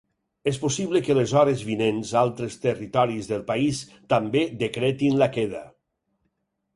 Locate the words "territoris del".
2.63-3.43